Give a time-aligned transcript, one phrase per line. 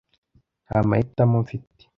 [0.65, 1.83] nta mahitamo mfite